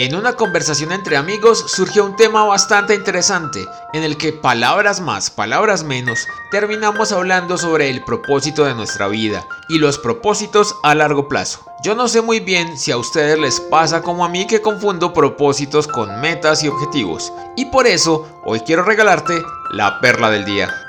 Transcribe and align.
En 0.00 0.14
una 0.14 0.34
conversación 0.34 0.92
entre 0.92 1.16
amigos 1.16 1.64
surgió 1.66 2.04
un 2.04 2.14
tema 2.14 2.44
bastante 2.44 2.94
interesante, 2.94 3.66
en 3.92 4.04
el 4.04 4.16
que 4.16 4.32
palabras 4.32 5.00
más, 5.00 5.28
palabras 5.28 5.82
menos, 5.82 6.20
terminamos 6.52 7.10
hablando 7.10 7.58
sobre 7.58 7.90
el 7.90 8.04
propósito 8.04 8.64
de 8.64 8.76
nuestra 8.76 9.08
vida 9.08 9.44
y 9.68 9.78
los 9.78 9.98
propósitos 9.98 10.76
a 10.84 10.94
largo 10.94 11.26
plazo. 11.26 11.66
Yo 11.82 11.96
no 11.96 12.06
sé 12.06 12.22
muy 12.22 12.38
bien 12.38 12.78
si 12.78 12.92
a 12.92 12.96
ustedes 12.96 13.40
les 13.40 13.58
pasa 13.58 14.00
como 14.00 14.24
a 14.24 14.28
mí 14.28 14.46
que 14.46 14.62
confundo 14.62 15.12
propósitos 15.12 15.88
con 15.88 16.20
metas 16.20 16.62
y 16.62 16.68
objetivos, 16.68 17.32
y 17.56 17.64
por 17.64 17.88
eso 17.88 18.40
hoy 18.44 18.60
quiero 18.60 18.84
regalarte 18.84 19.42
la 19.72 20.00
perla 20.00 20.30
del 20.30 20.44
día. 20.44 20.87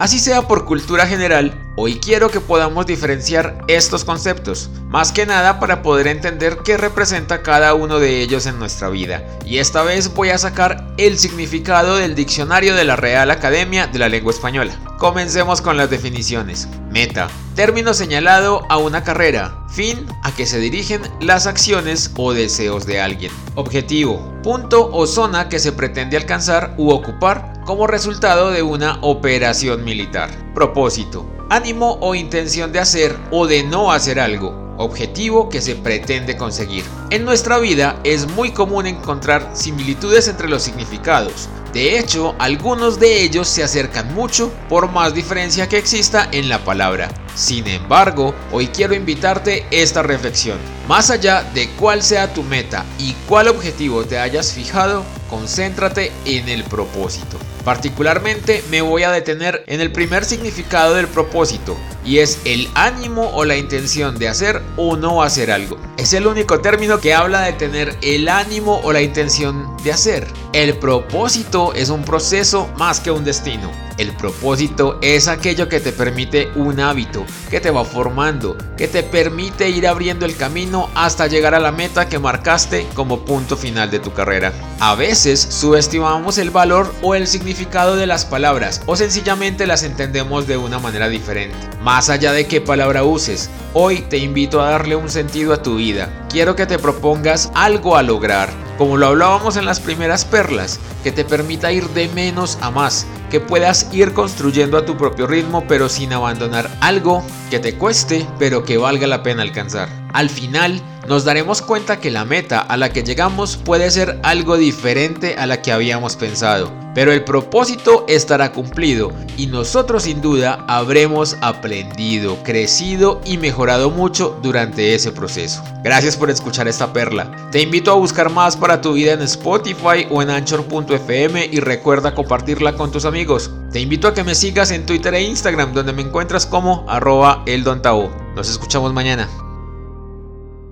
Así 0.00 0.20
sea 0.20 0.42
por 0.42 0.64
cultura 0.64 1.08
general, 1.08 1.60
hoy 1.74 1.98
quiero 1.98 2.30
que 2.30 2.38
podamos 2.38 2.86
diferenciar 2.86 3.64
estos 3.66 4.04
conceptos, 4.04 4.70
más 4.86 5.10
que 5.10 5.26
nada 5.26 5.58
para 5.58 5.82
poder 5.82 6.06
entender 6.06 6.58
qué 6.64 6.76
representa 6.76 7.42
cada 7.42 7.74
uno 7.74 7.98
de 7.98 8.22
ellos 8.22 8.46
en 8.46 8.60
nuestra 8.60 8.90
vida. 8.90 9.24
Y 9.44 9.58
esta 9.58 9.82
vez 9.82 10.14
voy 10.14 10.28
a 10.28 10.38
sacar 10.38 10.94
el 10.98 11.18
significado 11.18 11.96
del 11.96 12.14
diccionario 12.14 12.76
de 12.76 12.84
la 12.84 12.94
Real 12.94 13.32
Academia 13.32 13.88
de 13.88 13.98
la 13.98 14.08
Lengua 14.08 14.32
Española. 14.32 14.78
Comencemos 14.98 15.60
con 15.60 15.76
las 15.76 15.90
definiciones. 15.90 16.68
Meta. 16.92 17.26
Término 17.56 17.92
señalado 17.92 18.64
a 18.68 18.76
una 18.76 19.02
carrera. 19.02 19.66
Fin 19.68 20.06
a 20.22 20.30
que 20.30 20.46
se 20.46 20.60
dirigen 20.60 21.02
las 21.20 21.48
acciones 21.48 22.12
o 22.16 22.34
deseos 22.34 22.86
de 22.86 23.00
alguien. 23.00 23.32
Objetivo. 23.56 24.32
Punto 24.44 24.90
o 24.92 25.08
zona 25.08 25.48
que 25.48 25.58
se 25.58 25.72
pretende 25.72 26.16
alcanzar 26.16 26.74
u 26.78 26.90
ocupar 26.90 27.57
como 27.68 27.86
resultado 27.86 28.50
de 28.50 28.62
una 28.62 28.96
operación 29.02 29.84
militar. 29.84 30.30
Propósito. 30.54 31.26
Ánimo 31.50 31.98
o 32.00 32.14
intención 32.14 32.72
de 32.72 32.78
hacer 32.78 33.14
o 33.30 33.46
de 33.46 33.62
no 33.62 33.92
hacer 33.92 34.18
algo 34.20 34.68
objetivo 34.78 35.50
que 35.50 35.60
se 35.60 35.74
pretende 35.74 36.38
conseguir. 36.38 36.84
En 37.10 37.26
nuestra 37.26 37.58
vida 37.58 38.00
es 38.04 38.26
muy 38.28 38.52
común 38.52 38.86
encontrar 38.86 39.50
similitudes 39.52 40.28
entre 40.28 40.48
los 40.48 40.62
significados. 40.62 41.50
De 41.74 41.98
hecho, 41.98 42.34
algunos 42.38 42.98
de 42.98 43.22
ellos 43.22 43.46
se 43.48 43.62
acercan 43.62 44.14
mucho 44.14 44.50
por 44.70 44.90
más 44.90 45.12
diferencia 45.12 45.68
que 45.68 45.76
exista 45.76 46.26
en 46.32 46.48
la 46.48 46.64
palabra. 46.64 47.10
Sin 47.34 47.66
embargo, 47.66 48.34
hoy 48.50 48.68
quiero 48.68 48.94
invitarte 48.94 49.66
esta 49.70 50.02
reflexión. 50.02 50.58
Más 50.88 51.10
allá 51.10 51.42
de 51.42 51.68
cuál 51.72 52.02
sea 52.02 52.32
tu 52.32 52.42
meta 52.44 52.86
y 52.98 53.12
cuál 53.28 53.48
objetivo 53.48 54.04
te 54.04 54.18
hayas 54.18 54.54
fijado, 54.54 55.04
concéntrate 55.28 56.12
en 56.24 56.48
el 56.48 56.64
propósito. 56.64 57.36
Particularmente 57.64 58.62
me 58.70 58.80
voy 58.80 59.02
a 59.02 59.10
detener 59.10 59.64
en 59.66 59.80
el 59.80 59.92
primer 59.92 60.24
significado 60.24 60.94
del 60.94 61.06
propósito 61.06 61.76
y 62.04 62.18
es 62.18 62.40
el 62.44 62.68
ánimo 62.74 63.30
o 63.34 63.44
la 63.44 63.56
intención 63.56 64.18
de 64.18 64.28
hacer 64.28 64.62
o 64.76 64.96
no 64.96 65.22
hacer 65.22 65.50
algo. 65.50 65.78
Es 65.96 66.12
el 66.12 66.26
único 66.26 66.60
término 66.60 67.00
que 67.00 67.14
habla 67.14 67.42
de 67.42 67.52
tener 67.52 67.96
el 68.02 68.28
ánimo 68.28 68.80
o 68.82 68.92
la 68.92 69.02
intención 69.02 69.76
de 69.84 69.92
hacer. 69.92 70.26
El 70.52 70.78
propósito 70.78 71.74
es 71.74 71.90
un 71.90 72.04
proceso 72.04 72.70
más 72.78 73.00
que 73.00 73.10
un 73.10 73.24
destino. 73.24 73.87
El 73.98 74.14
propósito 74.14 75.00
es 75.02 75.26
aquello 75.26 75.68
que 75.68 75.80
te 75.80 75.90
permite 75.90 76.50
un 76.54 76.78
hábito, 76.78 77.26
que 77.50 77.60
te 77.60 77.72
va 77.72 77.84
formando, 77.84 78.56
que 78.76 78.86
te 78.86 79.02
permite 79.02 79.70
ir 79.70 79.88
abriendo 79.88 80.24
el 80.24 80.36
camino 80.36 80.88
hasta 80.94 81.26
llegar 81.26 81.56
a 81.56 81.58
la 81.58 81.72
meta 81.72 82.08
que 82.08 82.20
marcaste 82.20 82.86
como 82.94 83.24
punto 83.24 83.56
final 83.56 83.90
de 83.90 83.98
tu 83.98 84.12
carrera. 84.12 84.52
A 84.78 84.94
veces 84.94 85.40
subestimamos 85.40 86.38
el 86.38 86.50
valor 86.50 86.94
o 87.02 87.16
el 87.16 87.26
significado 87.26 87.96
de 87.96 88.06
las 88.06 88.24
palabras 88.24 88.82
o 88.86 88.94
sencillamente 88.94 89.66
las 89.66 89.82
entendemos 89.82 90.46
de 90.46 90.56
una 90.56 90.78
manera 90.78 91.08
diferente. 91.08 91.58
Más 91.82 92.08
allá 92.08 92.30
de 92.30 92.46
qué 92.46 92.60
palabra 92.60 93.02
uses, 93.02 93.50
hoy 93.74 94.02
te 94.02 94.18
invito 94.18 94.60
a 94.60 94.70
darle 94.70 94.94
un 94.94 95.10
sentido 95.10 95.52
a 95.52 95.62
tu 95.64 95.74
vida. 95.74 96.26
Quiero 96.30 96.54
que 96.54 96.66
te 96.66 96.78
propongas 96.78 97.50
algo 97.52 97.96
a 97.96 98.04
lograr, 98.04 98.50
como 98.78 98.96
lo 98.96 99.08
hablábamos 99.08 99.56
en 99.56 99.66
las 99.66 99.80
primeras 99.80 100.24
perlas, 100.24 100.78
que 101.02 101.12
te 101.12 101.24
permita 101.24 101.72
ir 101.72 101.88
de 101.90 102.08
menos 102.08 102.58
a 102.62 102.70
más, 102.70 103.06
que 103.28 103.40
puedas 103.40 103.92
ir 103.92 104.14
construyendo 104.14 104.78
a 104.78 104.86
tu 104.86 104.96
propio 104.96 105.26
ritmo 105.26 105.64
pero 105.66 105.88
sin 105.88 106.12
abandonar 106.12 106.70
algo 106.80 107.22
que 107.50 107.58
te 107.58 107.76
cueste 107.76 108.26
pero 108.38 108.64
que 108.64 108.78
valga 108.78 109.06
la 109.06 109.22
pena 109.24 109.42
alcanzar. 109.42 109.88
Al 110.12 110.30
final, 110.30 110.80
nos 111.08 111.24
daremos 111.24 111.62
cuenta 111.62 112.00
que 112.00 112.10
la 112.10 112.26
meta 112.26 112.60
a 112.60 112.76
la 112.76 112.90
que 112.90 113.02
llegamos 113.02 113.56
puede 113.56 113.90
ser 113.90 114.20
algo 114.22 114.58
diferente 114.58 115.36
a 115.38 115.46
la 115.46 115.62
que 115.62 115.72
habíamos 115.72 116.16
pensado, 116.16 116.70
pero 116.94 117.12
el 117.12 117.24
propósito 117.24 118.04
estará 118.08 118.52
cumplido 118.52 119.10
y 119.38 119.46
nosotros 119.46 120.02
sin 120.02 120.20
duda 120.20 120.64
habremos 120.68 121.38
aprendido, 121.40 122.36
crecido 122.42 123.22
y 123.24 123.38
mejorado 123.38 123.90
mucho 123.90 124.38
durante 124.42 124.94
ese 124.94 125.10
proceso. 125.10 125.62
Gracias 125.82 126.16
por 126.16 126.28
escuchar 126.28 126.68
esta 126.68 126.92
perla. 126.92 127.48
Te 127.50 127.62
invito 127.62 127.90
a 127.90 127.94
buscar 127.94 128.30
más 128.30 128.56
para 128.56 128.82
tu 128.82 128.92
vida 128.92 129.14
en 129.14 129.22
Spotify 129.22 130.06
o 130.10 130.20
en 130.20 130.28
anchor.fm 130.28 131.48
y 131.50 131.60
recuerda 131.60 132.14
compartirla 132.14 132.74
con 132.74 132.92
tus 132.92 133.06
amigos. 133.06 133.50
Te 133.72 133.80
invito 133.80 134.08
a 134.08 134.14
que 134.14 134.24
me 134.24 134.34
sigas 134.34 134.70
en 134.72 134.84
Twitter 134.84 135.14
e 135.14 135.22
Instagram 135.22 135.72
donde 135.72 135.94
me 135.94 136.02
encuentras 136.02 136.44
como 136.44 136.84
arroba 136.86 137.42
eldontao. 137.46 138.10
Nos 138.36 138.50
escuchamos 138.50 138.92
mañana. 138.92 139.47